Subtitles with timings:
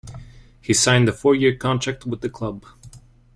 [0.59, 2.65] He signed a four-year contract with the club.